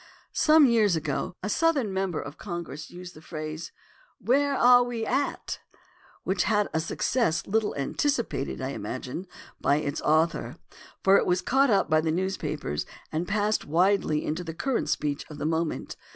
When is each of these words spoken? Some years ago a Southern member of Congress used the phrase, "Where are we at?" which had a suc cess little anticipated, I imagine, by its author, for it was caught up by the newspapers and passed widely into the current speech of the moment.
Some 0.33 0.65
years 0.65 0.95
ago 0.95 1.35
a 1.43 1.47
Southern 1.47 1.93
member 1.93 2.19
of 2.19 2.39
Congress 2.39 2.89
used 2.89 3.13
the 3.13 3.21
phrase, 3.21 3.71
"Where 4.17 4.55
are 4.57 4.81
we 4.81 5.05
at?" 5.05 5.59
which 6.23 6.45
had 6.45 6.67
a 6.73 6.79
suc 6.79 7.03
cess 7.03 7.45
little 7.45 7.75
anticipated, 7.75 8.61
I 8.61 8.69
imagine, 8.69 9.27
by 9.59 9.75
its 9.75 10.01
author, 10.01 10.55
for 11.03 11.17
it 11.17 11.27
was 11.27 11.43
caught 11.43 11.69
up 11.69 11.87
by 11.87 12.01
the 12.01 12.11
newspapers 12.11 12.87
and 13.11 13.27
passed 13.27 13.63
widely 13.65 14.25
into 14.25 14.43
the 14.43 14.55
current 14.55 14.89
speech 14.89 15.23
of 15.29 15.37
the 15.37 15.45
moment. 15.45 15.95